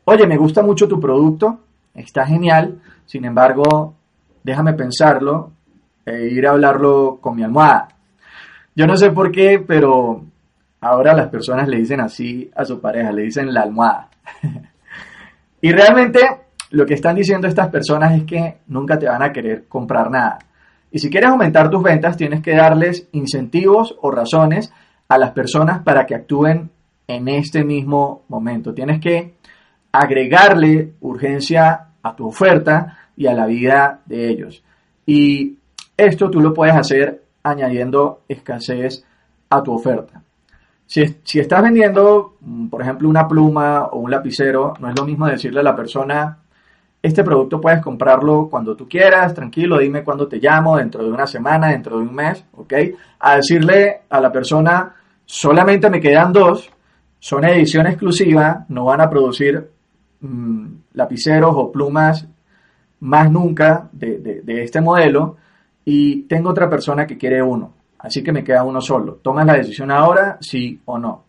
oye, 0.05 0.27
me 0.27 0.37
gusta 0.37 0.63
mucho 0.63 0.87
tu 0.87 1.01
producto, 1.01 1.61
está 1.95 2.27
genial, 2.27 2.83
sin 3.07 3.25
embargo, 3.25 3.95
déjame 4.43 4.75
pensarlo 4.75 5.53
e 6.05 6.27
ir 6.27 6.47
a 6.47 6.51
hablarlo 6.51 7.17
con 7.19 7.35
mi 7.35 7.43
almohada. 7.43 7.89
Yo 8.77 8.87
no 8.87 8.95
sé 8.95 9.11
por 9.11 9.33
qué, 9.33 9.65
pero 9.67 10.23
ahora 10.83 11.15
las 11.15 11.29
personas 11.29 11.67
le 11.67 11.79
dicen 11.79 12.03
así 12.03 12.51
a 12.55 12.67
su 12.67 12.79
pareja, 12.79 13.11
le 13.11 13.23
dicen 13.23 13.55
la 13.55 13.63
almohada. 13.63 14.11
y 15.63 15.73
realmente 15.73 16.21
lo 16.73 16.85
que 16.85 16.93
están 16.93 17.17
diciendo 17.17 17.49
estas 17.49 17.71
personas 17.71 18.13
es 18.13 18.25
que 18.25 18.59
nunca 18.67 18.99
te 18.99 19.09
van 19.09 19.23
a 19.23 19.33
querer 19.33 19.67
comprar 19.67 20.11
nada. 20.11 20.41
Y 20.91 20.99
si 20.99 21.09
quieres 21.09 21.31
aumentar 21.31 21.71
tus 21.71 21.83
ventas, 21.83 22.19
tienes 22.19 22.43
que 22.43 22.55
darles 22.55 23.09
incentivos 23.13 23.97
o 24.03 24.11
razones 24.11 24.71
a 25.09 25.19
las 25.19 25.33
personas 25.33 25.83
para 25.83 26.07
que 26.07 26.15
actúen 26.15 26.71
en 27.07 27.29
este 27.29 27.65
mismo 27.65 28.25
momento. 28.29 28.73
Tienes 28.73 29.01
que 29.01 29.35
agregarle 29.93 30.95
urgencia 31.01 31.89
a 32.03 32.17
tu 32.17 32.27
oferta 32.27 32.99
y 33.17 33.27
a 33.27 33.35
la 33.35 33.47
vida 33.47 34.01
de 34.07 34.29
ellos. 34.29 34.65
Y 35.07 35.59
esto 35.97 36.31
tú 36.31 36.41
lo 36.41 36.53
puedes 36.53 36.75
hacer 36.75 37.23
añadiendo 37.43 38.23
escasez 38.29 39.05
a 39.51 39.63
tu 39.63 39.73
oferta. 39.73 40.23
Si, 40.87 41.03
si, 41.23 41.41
estás 41.41 41.63
vendiendo, 41.63 42.37
mm, 42.41 42.69
por 42.69 42.83
ejemplo, 42.83 43.09
una 43.09 43.27
pluma 43.27 43.87
o 43.87 43.99
un 43.99 44.11
lapicero, 44.11 44.75
no 44.81 44.89
es 44.89 44.99
lo 44.99 45.07
mismo 45.07 45.27
decirle 45.27 45.61
a 45.61 45.63
la 45.65 45.77
persona, 45.77 46.39
este 47.05 47.23
producto 47.23 47.61
puedes 47.61 47.81
comprarlo 47.83 48.49
cuando 48.51 48.75
tú 48.75 48.89
quieras, 48.89 49.35
tranquilo, 49.35 49.79
dime 49.79 50.03
cuándo 50.03 50.27
te 50.27 50.39
llamo, 50.39 50.77
dentro 50.77 51.05
de 51.05 51.11
una 51.11 51.27
semana, 51.27 51.69
dentro 51.69 51.99
de 51.99 52.03
un 52.03 52.15
mes, 52.15 52.45
¿ok? 52.53 52.73
A 53.21 53.37
decirle 53.37 54.03
a 54.09 54.21
la 54.21 54.33
persona, 54.33 54.95
solamente 55.25 55.91
me 55.91 56.01
quedan 56.01 56.33
dos, 56.33 56.71
son 57.19 57.45
edición 57.45 57.87
exclusiva, 57.87 58.65
no 58.69 58.87
van 58.87 59.01
a 59.01 59.11
producir 59.11 59.75
Mm, 60.25 60.85
lapiceros 60.95 61.53
o 61.55 61.71
plumas 61.71 62.27
más 63.01 63.31
nunca 63.31 63.91
de, 63.93 64.43
este 64.47 64.81
modelo 64.81 65.37
y 65.85 66.23
tengo 66.23 66.49
otra 66.49 66.71
persona 66.71 67.07
que 67.07 67.19
quiere 67.19 67.43
uno. 67.43 67.75
Así 67.99 68.23
que 68.23 68.33
me 68.33 68.43
queda 68.43 68.65
uno 68.65 68.81
solo. 68.81 69.17
Tomas 69.17 69.45
la 69.45 69.55
decisión 69.55 69.91
ahora, 69.91 70.39
sí 70.41 70.81
o 70.87 70.99
no. 70.99 71.25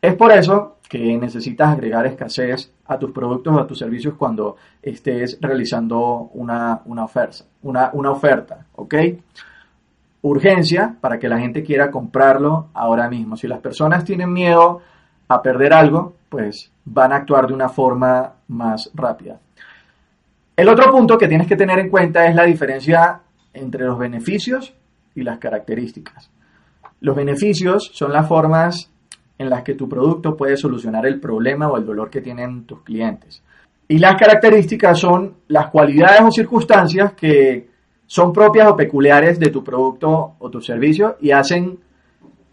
Es 0.00 0.14
por 0.14 0.32
eso 0.32 0.76
que 0.88 1.16
necesitas 1.16 1.68
agregar 1.68 2.06
escasez 2.06 2.72
a 2.86 2.98
tus 2.98 3.10
productos 3.10 3.54
o 3.54 3.60
a 3.60 3.66
tus 3.66 3.78
servicios 3.78 4.14
cuando 4.14 4.56
estés 4.80 5.38
realizando 5.40 6.30
una, 6.34 6.82
oferta, 7.02 7.44
una, 7.62 7.90
una 7.92 8.10
oferta, 8.12 8.66
¿ok? 8.76 8.94
Urgencia 10.22 10.96
para 11.00 11.18
que 11.18 11.28
la 11.28 11.38
gente 11.38 11.62
quiera 11.62 11.90
comprarlo 11.90 12.68
ahora 12.74 13.08
mismo. 13.08 13.36
Si 13.36 13.48
las 13.48 13.60
personas 13.60 14.04
tienen 14.04 14.32
miedo 14.32 14.80
a 15.28 15.42
perder 15.42 15.72
algo, 15.72 16.14
pues 16.28 16.70
van 16.84 17.12
a 17.12 17.16
actuar 17.16 17.48
de 17.48 17.54
una 17.54 17.68
forma 17.68 18.34
más 18.48 18.90
rápida. 18.94 19.40
El 20.56 20.68
otro 20.68 20.90
punto 20.90 21.18
que 21.18 21.28
tienes 21.28 21.46
que 21.46 21.56
tener 21.56 21.78
en 21.78 21.90
cuenta 21.90 22.26
es 22.26 22.34
la 22.34 22.44
diferencia 22.44 23.20
entre 23.52 23.84
los 23.84 23.98
beneficios 23.98 24.74
y 25.14 25.22
las 25.22 25.38
características. 25.38 26.30
Los 27.00 27.16
beneficios 27.16 27.90
son 27.92 28.12
las 28.12 28.26
formas 28.26 28.90
en 29.38 29.50
las 29.50 29.62
que 29.62 29.74
tu 29.74 29.88
producto 29.88 30.36
puede 30.36 30.56
solucionar 30.56 31.06
el 31.06 31.20
problema 31.20 31.68
o 31.68 31.76
el 31.76 31.84
dolor 31.84 32.10
que 32.10 32.20
tienen 32.20 32.64
tus 32.64 32.82
clientes. 32.82 33.42
Y 33.88 33.98
las 33.98 34.16
características 34.16 34.98
son 34.98 35.34
las 35.48 35.68
cualidades 35.68 36.22
o 36.22 36.30
circunstancias 36.30 37.12
que 37.12 37.68
son 38.06 38.32
propias 38.32 38.68
o 38.68 38.76
peculiares 38.76 39.38
de 39.38 39.50
tu 39.50 39.62
producto 39.62 40.34
o 40.38 40.50
tu 40.50 40.60
servicio 40.60 41.16
y 41.20 41.30
hacen 41.30 41.78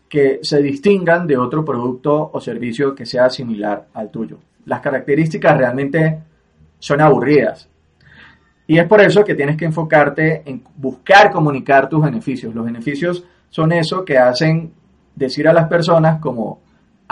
que 0.09 0.39
se 0.43 0.61
distingan 0.61 1.25
de 1.25 1.37
otro 1.37 1.65
producto 1.65 2.29
o 2.31 2.39
servicio 2.39 2.93
que 2.93 3.05
sea 3.05 3.29
similar 3.29 3.87
al 3.93 4.11
tuyo. 4.11 4.37
Las 4.65 4.81
características 4.81 5.57
realmente 5.57 6.19
son 6.77 7.01
aburridas. 7.01 7.69
Y 8.67 8.77
es 8.77 8.87
por 8.87 9.01
eso 9.01 9.23
que 9.23 9.35
tienes 9.35 9.57
que 9.57 9.65
enfocarte 9.65 10.43
en 10.45 10.63
buscar 10.75 11.31
comunicar 11.31 11.89
tus 11.89 12.03
beneficios. 12.03 12.53
Los 12.53 12.65
beneficios 12.65 13.25
son 13.49 13.71
eso 13.71 14.05
que 14.05 14.17
hacen 14.17 14.71
decir 15.15 15.47
a 15.47 15.53
las 15.53 15.67
personas 15.67 16.19
como, 16.19 16.61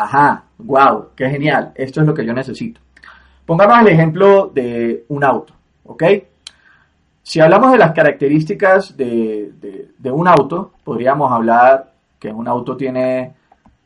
ajá, 0.03 0.43
wow, 0.57 1.09
qué 1.15 1.29
genial, 1.29 1.71
esto 1.75 2.01
es 2.01 2.07
lo 2.07 2.13
que 2.13 2.25
yo 2.25 2.33
necesito. 2.33 2.79
Pongamos 3.45 3.79
el 3.79 3.87
ejemplo 3.87 4.51
de 4.53 5.05
un 5.09 5.23
auto, 5.23 5.53
¿ok? 5.85 6.03
Si 7.23 7.39
hablamos 7.39 7.71
de 7.71 7.77
las 7.77 7.91
características 7.91 8.97
de, 8.97 9.53
un 10.03 10.27
auto, 10.27 10.73
podríamos 10.83 11.31
hablar 11.31 11.91
que 12.19 12.29
un 12.29 12.47
auto 12.47 12.75
tiene 12.75 13.33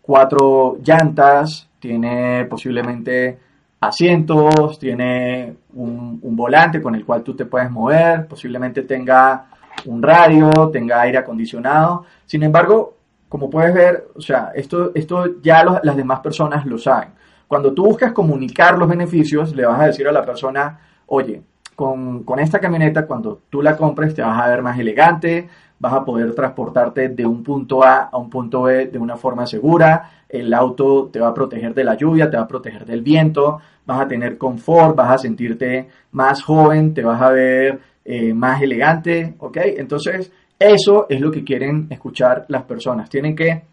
cuatro 0.01 0.77
llantas, 0.83 1.69
tiene 1.79 2.45
posiblemente 2.45 3.37
asientos, 3.81 4.79
tiene 4.79 5.55
un, 5.73 6.19
volante 6.35 6.81
con 6.81 6.95
el 6.95 7.05
cual 7.05 7.23
tú 7.23 7.35
te 7.35 7.45
puedes 7.45 7.69
mover, 7.69 8.27
posiblemente 8.27 8.83
tenga 8.83 9.47
un 9.85 10.01
radio, 10.01 10.49
tenga 10.71 11.01
aire 11.01 11.17
acondicionado. 11.17 12.05
Sin 12.25 12.43
embargo, 12.43 12.94
como 13.35 13.49
puedes 13.49 13.73
ver, 13.73 14.07
o 14.15 14.21
sea, 14.21 14.53
esto, 14.55 14.93
esto 14.95 15.41
ya 15.41 15.61
las 15.83 15.97
demás 15.97 16.21
personas 16.21 16.65
lo 16.65 16.77
saben. 16.77 17.09
Cuando 17.49 17.73
tú 17.73 17.83
buscas 17.83 18.13
comunicar 18.13 18.77
los 18.77 18.87
beneficios, 18.87 19.53
le 19.53 19.65
vas 19.65 19.81
a 19.81 19.87
decir 19.87 20.07
a 20.07 20.13
la 20.13 20.23
persona, 20.23 20.79
oye, 21.07 21.41
con, 21.75 22.23
con 22.23 22.39
esta 22.39 22.59
camioneta, 22.59 23.05
cuando 23.05 23.41
tú 23.49 23.61
la 23.61 23.75
compres, 23.75 24.15
te 24.15 24.21
vas 24.21 24.41
a 24.41 24.47
ver 24.47 24.61
más 24.61 24.79
elegante, 24.79 25.49
vas 25.79 25.91
a 25.91 26.05
poder 26.05 26.33
transportarte 26.33 27.09
de 27.09 27.25
un 27.25 27.43
punto 27.43 27.83
A 27.83 28.03
a 28.03 28.17
un 28.17 28.29
punto 28.29 28.61
B 28.61 28.85
de 28.87 28.99
una 28.99 29.17
forma 29.17 29.45
segura, 29.45 30.11
el 30.29 30.53
auto 30.53 31.09
te 31.11 31.19
va 31.19 31.27
a 31.27 31.33
proteger 31.33 31.73
de 31.73 31.83
la 31.83 31.95
lluvia, 31.95 32.29
te 32.29 32.37
va 32.37 32.43
a 32.43 32.47
proteger 32.47 32.85
del 32.85 33.01
viento, 33.01 33.59
vas 33.85 33.99
a 33.99 34.07
tener 34.07 34.37
confort, 34.37 34.95
vas 34.95 35.11
a 35.11 35.17
sentirte 35.17 35.89
más 36.13 36.41
joven, 36.41 36.93
te 36.93 37.03
vas 37.03 37.21
a 37.21 37.31
ver 37.31 37.81
eh, 38.05 38.33
más 38.33 38.61
elegante, 38.61 39.35
¿ok? 39.39 39.57
Entonces, 39.75 40.31
eso 40.59 41.07
es 41.09 41.19
lo 41.19 41.31
que 41.31 41.43
quieren 41.43 41.87
escuchar 41.89 42.45
las 42.49 42.63
personas. 42.63 43.09
Tienen 43.09 43.35
que, 43.35 43.63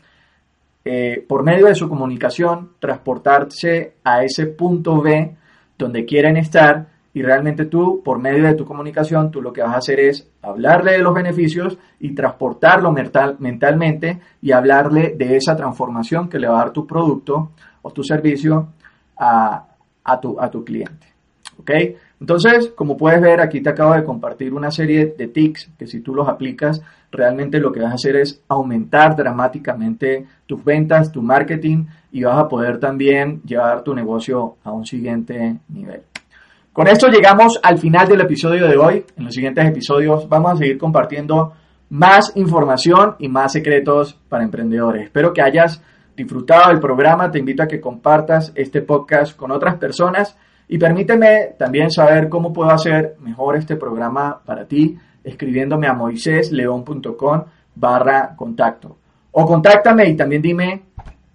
eh, 0.84 1.24
por 1.26 1.42
medio 1.42 1.66
de 1.66 1.74
su 1.74 1.88
comunicación, 1.88 2.72
transportarse 2.78 3.94
a 4.04 4.24
ese 4.24 4.46
punto 4.46 5.00
B 5.00 5.36
donde 5.78 6.04
quieren 6.04 6.36
estar 6.36 6.86
y 7.14 7.22
realmente 7.22 7.66
tú, 7.66 8.02
por 8.02 8.18
medio 8.18 8.44
de 8.44 8.54
tu 8.54 8.64
comunicación, 8.64 9.30
tú 9.30 9.42
lo 9.42 9.52
que 9.52 9.62
vas 9.62 9.74
a 9.74 9.78
hacer 9.78 10.00
es 10.00 10.30
hablarle 10.40 10.92
de 10.92 10.98
los 10.98 11.14
beneficios 11.14 11.76
y 12.00 12.14
transportarlo 12.14 12.90
mental, 12.90 13.36
mentalmente 13.38 14.20
y 14.40 14.52
hablarle 14.52 15.14
de 15.16 15.36
esa 15.36 15.54
transformación 15.54 16.28
que 16.28 16.38
le 16.38 16.48
va 16.48 16.54
a 16.54 16.64
dar 16.64 16.72
tu 16.72 16.86
producto 16.86 17.50
o 17.82 17.90
tu 17.90 18.02
servicio 18.02 18.68
a, 19.18 19.66
a, 20.04 20.20
tu, 20.20 20.40
a 20.40 20.50
tu 20.50 20.64
cliente. 20.64 21.06
¿Ok? 21.58 21.70
Entonces, 22.22 22.72
como 22.76 22.96
puedes 22.96 23.20
ver, 23.20 23.40
aquí 23.40 23.60
te 23.60 23.70
acabo 23.70 23.94
de 23.94 24.04
compartir 24.04 24.54
una 24.54 24.70
serie 24.70 25.12
de 25.18 25.26
tics 25.26 25.72
que 25.76 25.88
si 25.88 26.02
tú 26.02 26.14
los 26.14 26.28
aplicas, 26.28 26.80
realmente 27.10 27.58
lo 27.58 27.72
que 27.72 27.80
vas 27.80 27.90
a 27.90 27.94
hacer 27.96 28.14
es 28.14 28.44
aumentar 28.46 29.16
dramáticamente 29.16 30.24
tus 30.46 30.62
ventas, 30.62 31.10
tu 31.10 31.20
marketing 31.20 31.86
y 32.12 32.22
vas 32.22 32.38
a 32.38 32.46
poder 32.46 32.78
también 32.78 33.42
llevar 33.42 33.82
tu 33.82 33.92
negocio 33.92 34.54
a 34.62 34.70
un 34.70 34.86
siguiente 34.86 35.58
nivel. 35.68 36.02
Con 36.72 36.86
esto 36.86 37.08
llegamos 37.08 37.58
al 37.60 37.78
final 37.78 38.06
del 38.06 38.20
episodio 38.20 38.68
de 38.68 38.76
hoy. 38.76 39.04
En 39.16 39.24
los 39.24 39.34
siguientes 39.34 39.66
episodios 39.66 40.28
vamos 40.28 40.52
a 40.52 40.56
seguir 40.58 40.78
compartiendo 40.78 41.54
más 41.88 42.36
información 42.36 43.16
y 43.18 43.26
más 43.26 43.50
secretos 43.50 44.16
para 44.28 44.44
emprendedores. 44.44 45.06
Espero 45.06 45.32
que 45.32 45.42
hayas 45.42 45.82
disfrutado 46.16 46.68
del 46.68 46.78
programa. 46.78 47.32
Te 47.32 47.40
invito 47.40 47.64
a 47.64 47.66
que 47.66 47.80
compartas 47.80 48.52
este 48.54 48.80
podcast 48.80 49.36
con 49.36 49.50
otras 49.50 49.74
personas 49.78 50.36
y 50.68 50.78
permíteme 50.78 51.54
también 51.58 51.90
saber 51.90 52.28
cómo 52.28 52.52
puedo 52.52 52.70
hacer 52.70 53.16
mejor 53.20 53.56
este 53.56 53.76
programa 53.76 54.40
para 54.44 54.66
ti 54.66 54.98
escribiéndome 55.24 55.86
a 55.86 55.92
moisésleón.com 55.92 57.44
barra 57.74 58.34
contacto. 58.36 58.96
O 59.32 59.46
contáctame 59.46 60.08
y 60.08 60.16
también 60.16 60.42
dime 60.42 60.82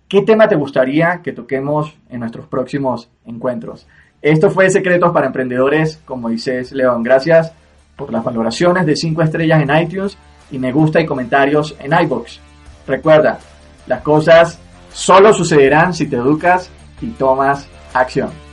qué 0.07 0.21
tema 0.21 0.47
te 0.47 0.55
gustaría 0.55 1.21
que 1.23 1.33
toquemos 1.33 1.95
en 2.09 2.19
nuestros 2.19 2.47
próximos 2.47 3.09
encuentros. 3.25 3.87
Esto 4.21 4.49
fue 4.49 4.69
Secretos 4.69 5.11
para 5.11 5.27
Emprendedores 5.27 5.97
con 6.05 6.21
Moisés 6.21 6.71
León. 6.71 7.03
Gracias 7.03 7.53
por 7.95 8.11
las 8.11 8.23
valoraciones 8.23 8.85
de 8.85 8.95
5 8.95 9.21
estrellas 9.21 9.61
en 9.61 9.75
iTunes 9.75 10.17
y 10.51 10.59
me 10.59 10.71
gusta 10.71 11.01
y 11.01 11.05
comentarios 11.05 11.75
en 11.79 11.93
iBox. 11.93 12.39
Recuerda, 12.87 13.39
las 13.87 14.01
cosas 14.01 14.59
solo 14.91 15.33
sucederán 15.33 15.93
si 15.93 16.07
te 16.07 16.15
educas 16.15 16.69
y 17.01 17.07
tomas 17.11 17.67
acción. 17.93 18.46